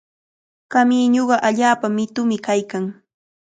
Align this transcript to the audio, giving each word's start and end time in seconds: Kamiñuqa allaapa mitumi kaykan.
Kamiñuqa 0.71 1.35
allaapa 1.47 1.87
mitumi 1.95 2.37
kaykan. 2.45 2.85